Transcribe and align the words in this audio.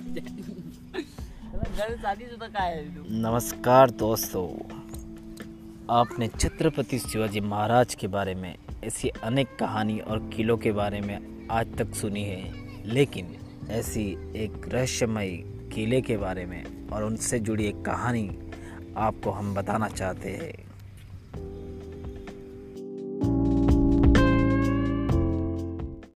नमस्कार 3.10 3.90
दोस्तों, 3.90 4.48
आपने 5.90 6.28
छत्रपति 6.28 6.98
शिवाजी 6.98 7.40
महाराज 7.40 7.94
के 7.94 8.06
बारे 8.06 8.34
में 8.34 8.54
ऐसी 8.84 9.08
अनेक 9.08 9.56
कहानी 9.60 9.98
और 9.98 10.30
किलों 10.36 10.58
के 10.58 10.72
बारे 10.72 11.00
में 11.00 11.48
आज 11.50 11.66
तक 11.78 11.94
सुनी 11.94 12.22
है, 12.22 12.52
लेकिन 12.86 13.36
ऐसी 13.70 14.04
एक 14.36 14.68
रहस्यमय 14.68 15.28
किले 15.74 16.00
के 16.00 16.16
बारे 16.16 16.46
में 16.46 16.88
और 16.88 17.04
उनसे 17.04 17.38
जुड़ी 17.38 17.66
एक 17.66 17.82
कहानी 17.82 18.38
आपको 18.96 19.30
हम 19.30 19.54
बताना 19.54 19.88
चाहते 19.88 20.30
हैं। 20.30 20.69